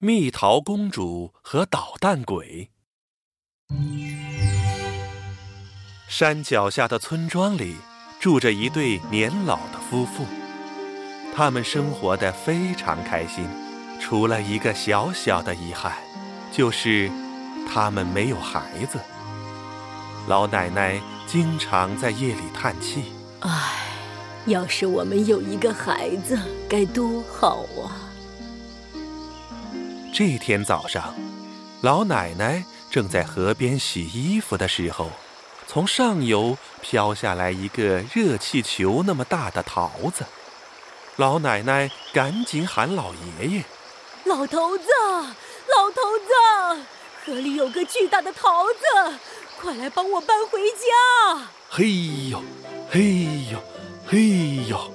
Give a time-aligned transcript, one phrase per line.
[0.00, 2.70] 蜜桃公主和捣蛋鬼。
[6.06, 7.74] 山脚下的村庄里
[8.20, 10.24] 住着一对年老的夫妇，
[11.34, 13.48] 他们生活的非常开心，
[14.00, 15.92] 除了一个小小的遗憾，
[16.52, 17.10] 就是
[17.68, 19.00] 他们没有孩子。
[20.28, 23.02] 老奶奶经常在夜里叹气
[23.42, 23.88] ：“唉，
[24.46, 26.38] 要是我们有一个孩子，
[26.68, 27.98] 该多好啊！”
[30.12, 31.14] 这天早上，
[31.82, 35.10] 老奶奶正在河边洗衣服的时候，
[35.66, 40.24] 从上游飘下来一个热气球那么大的桃子。
[41.16, 43.64] 老奶奶赶紧喊老爷爷
[44.24, 44.84] ：“老头子，
[45.76, 46.82] 老头子，
[47.24, 49.18] 河里有个巨大的桃子，
[49.60, 51.90] 快来帮我搬回家！”嘿
[52.30, 52.42] 呦，
[52.90, 53.62] 嘿呦，
[54.06, 54.92] 嘿呦，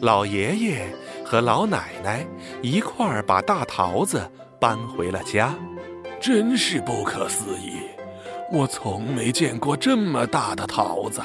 [0.00, 0.94] 老爷爷
[1.26, 2.24] 和老奶奶
[2.62, 4.30] 一块儿把大桃子。
[4.58, 5.54] 搬回了家，
[6.18, 7.76] 真是不可思议！
[8.50, 11.20] 我从没见过这么大的桃子。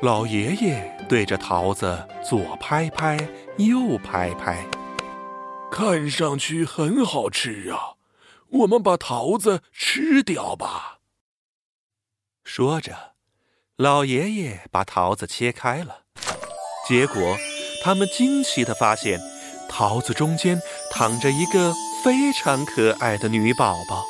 [0.00, 3.16] 老爷爷对着桃子左拍拍，
[3.58, 4.64] 右拍拍，
[5.70, 7.96] 看上去很好吃啊！
[8.48, 11.00] 我们把桃子吃掉吧。
[12.42, 13.12] 说着，
[13.76, 16.04] 老爷爷把桃子切开了，
[16.88, 17.36] 结果
[17.82, 19.20] 他们惊奇的发现。
[19.68, 20.60] 桃子中间
[20.92, 21.74] 躺着一个
[22.04, 24.04] 非常可爱的女宝宝，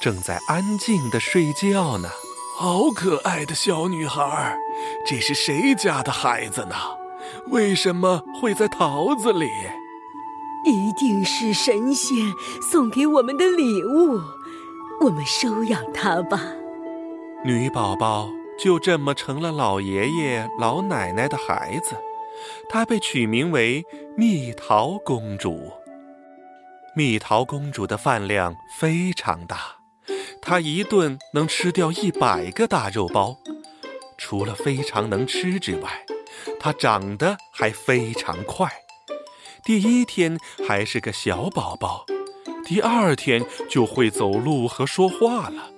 [0.00, 2.08] 正在安静的睡觉呢。
[2.56, 4.56] 好可爱的小女孩，
[5.04, 6.76] 这是谁家的孩子呢？
[7.48, 9.48] 为什么会在桃子里？
[10.64, 12.16] 一定是神仙
[12.70, 14.20] 送给我们的礼物，
[15.04, 16.40] 我们收养她吧。
[17.44, 21.96] 女宝宝就这么成了老爷爷老奶奶的孩子。
[22.68, 23.84] 她被取名为
[24.16, 25.72] 蜜桃公主。
[26.94, 29.76] 蜜桃公主的饭量非常大，
[30.40, 33.38] 她一顿能吃掉一百个大肉包。
[34.18, 36.04] 除了非常能吃之外，
[36.60, 38.70] 她长得还非常快。
[39.64, 42.04] 第一天还是个小宝宝，
[42.64, 45.70] 第二天就会走路和说话了。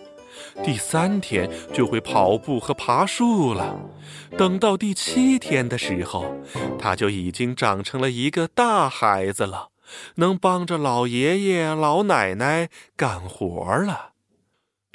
[0.62, 3.76] 第三天就会跑步和爬树了，
[4.38, 6.40] 等到第七天的时候，
[6.78, 9.70] 他就已经长成了一个大孩子了，
[10.16, 14.12] 能帮着老爷爷老奶奶干活了。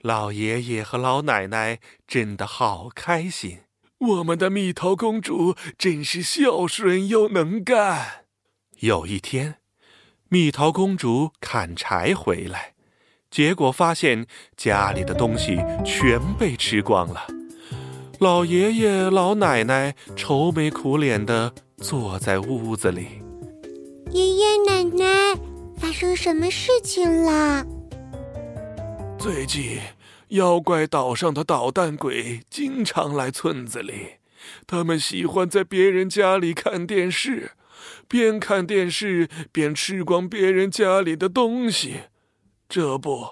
[0.02, 3.60] 老爷爷和老奶奶真的好开心，
[3.98, 8.24] 我们的蜜桃公主真是孝顺又能干。
[8.80, 9.56] 有一天，
[10.30, 12.76] 蜜桃公主砍柴回来。
[13.32, 14.26] 结果发现
[14.58, 17.28] 家里的东西全被吃光了，
[18.20, 23.22] 老爷爷老奶奶愁眉苦脸的坐在屋子里。
[24.12, 25.40] 爷爷奶奶，
[25.78, 27.66] 发生什么事情了？
[29.20, 29.78] 最近
[30.30, 34.16] 妖怪岛上的捣蛋鬼经常来村子里，
[34.66, 37.52] 他们喜欢在别人家里看电视，
[38.08, 41.98] 边看电视边吃光别人家里的东西。
[42.70, 43.30] 这不，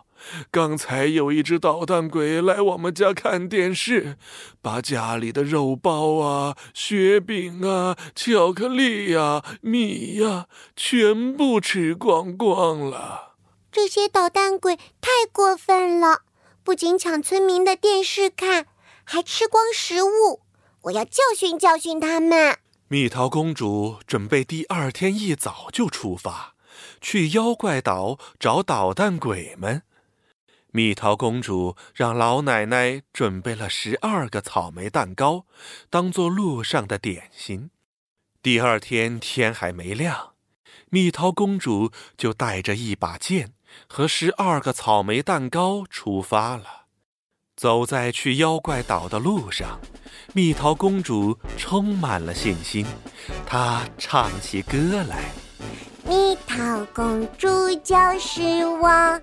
[0.50, 4.18] 刚才有一只捣蛋鬼来我们家看电视，
[4.64, 13.36] 把家里的肉包啊、雪饼啊、巧克力呀、米呀，全部吃光光了。
[13.72, 16.22] 这些捣蛋鬼太过分了，
[16.64, 18.66] 不仅抢村民的电视看，
[19.04, 20.42] 还吃光食物。
[20.82, 22.58] 我要教训教训他们。
[22.88, 26.56] 蜜桃公主准备第二天一早就出发。
[27.02, 29.84] 去妖怪岛找捣蛋鬼们。
[30.72, 35.46] 蜜桃公主让老奶奶准备了十二个草莓蛋糕，
[35.90, 37.72] 当做路上的点心。
[38.44, 40.34] 第二天天还没亮，
[40.90, 43.54] 蜜桃公主就带着一把剑
[43.88, 46.86] 和十二个草莓蛋糕出发了。
[47.56, 49.80] 走在去妖怪岛的路上，
[50.34, 52.86] 蜜桃公主充满了信心，
[53.48, 55.32] 她唱起歌来。
[56.08, 57.48] 蜜桃公主
[57.84, 59.20] 就是我，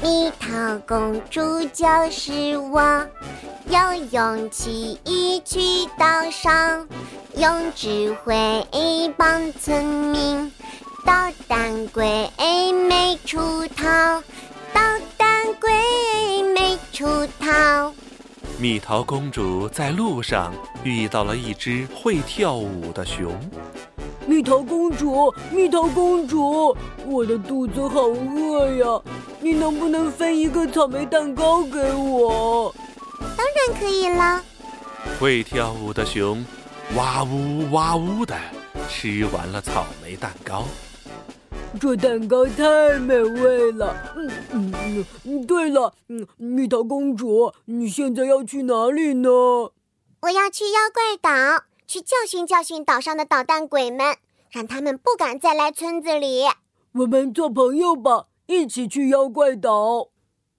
[0.00, 1.40] 蜜桃公主
[1.72, 3.04] 就是我，
[3.66, 4.96] 有勇气
[5.44, 5.60] 去
[5.98, 6.86] 岛上，
[7.36, 8.64] 用智慧
[9.16, 10.52] 帮村民，
[11.04, 11.12] 捣
[11.48, 12.30] 蛋鬼
[12.88, 14.22] 没出逃，
[14.72, 14.80] 捣
[15.16, 17.92] 蛋鬼没出逃。
[18.56, 20.52] 蜜桃公主在路上
[20.84, 23.32] 遇到了一只会跳舞的熊。
[24.30, 26.72] 蜜桃公主，蜜桃公主，
[27.04, 29.02] 我的肚子好饿呀！
[29.40, 32.72] 你能不能分一个草莓蛋糕给我？
[33.36, 34.40] 当然可以啦。
[35.18, 36.46] 会跳舞的熊，
[36.94, 38.36] 哇呜哇呜的
[38.88, 40.64] 吃完了草莓蛋糕。
[41.80, 43.96] 这蛋糕太美味了。
[44.16, 45.44] 嗯嗯嗯。
[45.44, 49.28] 对了，嗯，蜜桃公主，你现在要去哪里呢？
[49.28, 54.14] 我要去妖怪岛，去教训教训岛上的捣蛋鬼们，
[54.52, 56.44] 让他们不敢再来村子里。
[56.92, 60.06] 我们做朋友吧，一起去妖怪岛。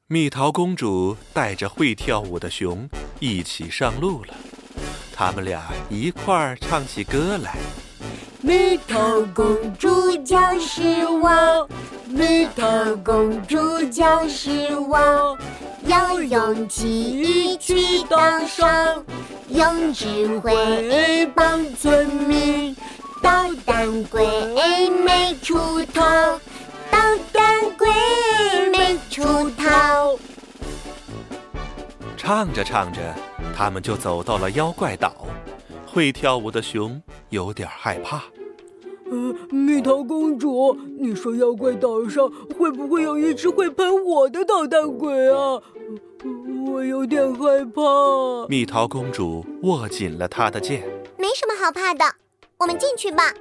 [0.07, 2.85] 蜜桃公主带着会跳舞的熊
[3.21, 4.33] 一起上路了，
[5.15, 7.55] 他们俩一块儿唱起歌来。
[8.41, 9.87] 蜜桃公主
[10.25, 11.69] 就是我，
[12.07, 13.55] 蜜桃公主
[13.89, 15.37] 就是我，
[15.91, 19.03] 有勇气去岛上，
[19.49, 22.73] 用智慧帮村民，
[23.21, 24.25] 捣蛋鬼
[25.03, 25.57] 没出
[25.87, 26.39] 头。
[32.15, 33.01] 唱着唱着，
[33.53, 35.13] 他们就走到了妖怪岛。
[35.85, 37.01] 会跳舞的熊
[37.31, 38.23] 有点害怕。
[39.11, 45.59] 呃，蜜桃公主，你说妖怪岛上会不会有一只会喷火的捣蛋鬼啊？
[46.71, 47.81] 我有点害怕。
[48.47, 50.81] 蜜桃公主握紧了她的剑。
[51.17, 52.05] 没什么好怕的，
[52.57, 53.33] 我们进去吧。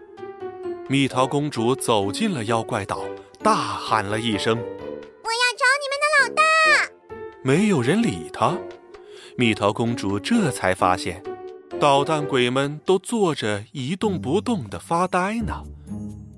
[0.89, 3.05] 蜜桃公主走进了妖怪岛，
[3.43, 6.43] 大喊了一声：“我要找你们的老大！”
[7.43, 8.59] 没有人理她。
[9.37, 11.23] 蜜桃公主这才发现，
[11.79, 15.63] 捣蛋鬼们都坐着一动不动的发呆呢。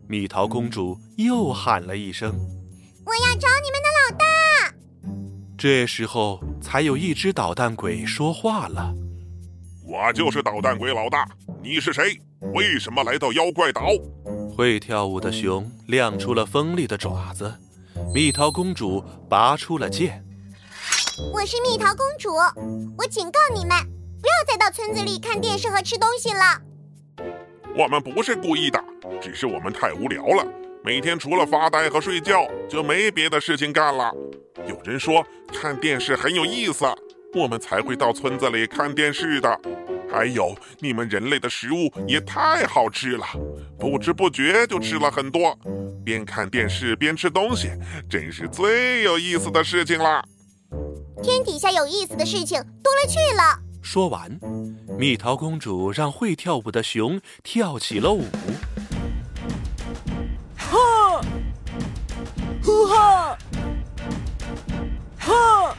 [0.06, 2.30] 蜜桃公主又喊了一声
[3.06, 4.26] ：“我要找你们的老大！”
[5.62, 8.92] 这时候，才有一只捣蛋鬼说话了
[9.86, 11.24] ：“我就是捣蛋鬼老大，
[11.62, 12.20] 你是谁？
[12.52, 13.82] 为什么来到妖怪岛？”
[14.52, 17.54] 会跳舞的熊亮出了锋利的爪子，
[18.12, 20.24] 蜜桃公主拔出了剑。
[21.32, 22.34] 我是蜜桃公主，
[22.98, 23.78] 我警告你们，
[24.20, 26.60] 不要再到村子里看电视和吃东西了。
[27.78, 28.82] 我们不是故意的，
[29.20, 30.44] 只是我们太无聊了，
[30.84, 34.12] 每天除了发呆和睡觉，就没别的事情干了。
[34.66, 36.84] 有人说看电视很有意思，
[37.34, 39.60] 我们才会到村子里看电视的。
[40.10, 43.24] 还有，你们人类的食物也太好吃了，
[43.78, 45.56] 不知不觉就吃了很多，
[46.04, 47.70] 边看电视边吃东西，
[48.10, 50.22] 真是最有意思的事情了。
[51.22, 53.56] 天底下有意思的事情多了去了。
[53.80, 54.36] 说完，
[54.98, 58.24] 蜜桃公主让会跳舞的熊跳起了舞。
[62.64, 63.36] 呼哈，
[65.18, 65.76] 哈，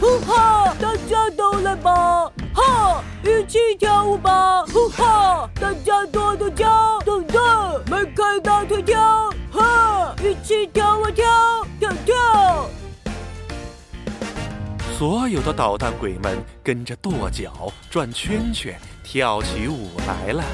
[0.00, 11.26] 呼哈，大家都来吧，哈，一起跳舞吧，呼哈，大家跺跺脚，等等，迈开大腿跳，哈，一起跳啊跳，
[11.80, 12.68] 跳跳。
[14.96, 20.44] 所有的捣蛋鬼们跟着跺脚、转圈圈、跳起舞来了。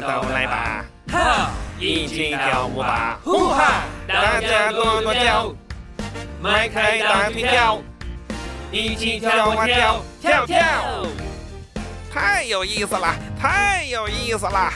[0.00, 5.54] 家都来吧，哈，一起跳舞吧，呼哈，大家跺跺脚，
[6.40, 7.78] 迈开大腿跳，
[8.70, 10.56] 一起跳啊跳，跳跳。
[12.12, 14.72] 太有意思了，太有意思了！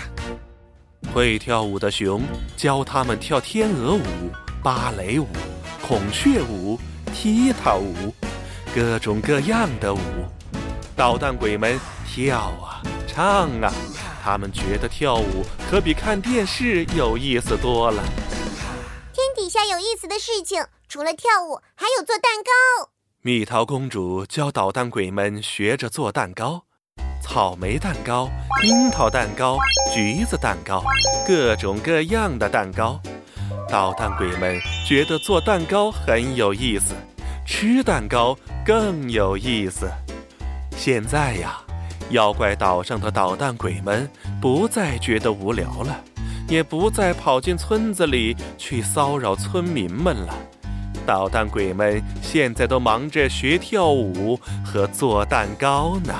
[1.15, 2.23] 会跳舞的熊
[2.57, 4.03] 教他们跳天鹅舞、
[4.63, 5.29] 芭蕾舞、
[5.87, 6.79] 孔雀舞、
[7.13, 8.15] 踢踏舞，
[8.75, 9.99] 各种各样的舞。
[10.95, 13.73] 捣蛋鬼们跳啊，唱啊，
[14.23, 18.01] 他们觉得跳舞可比看电视有意思多了。
[19.13, 22.91] 天底下有意思的事情，除了跳舞，还有做蛋糕。
[23.21, 26.63] 蜜桃公主教捣蛋鬼们学着做蛋糕。
[27.21, 28.29] 草莓蛋糕、
[28.65, 29.59] 樱桃蛋糕、
[29.93, 30.85] 橘子蛋糕，
[31.27, 33.01] 各种各样的蛋糕。
[33.69, 36.95] 捣蛋鬼们觉得做蛋糕很有意思，
[37.47, 39.91] 吃蛋糕更有意思。
[40.77, 41.61] 现在呀，
[42.13, 44.09] 妖怪岛上的捣蛋鬼们
[44.41, 45.99] 不再觉得无聊了，
[46.47, 50.35] 也不再跑进村子里去骚扰村民们了。
[51.07, 56.15] 捣蛋鬼们现在都忙着学跳舞和做蛋糕呢。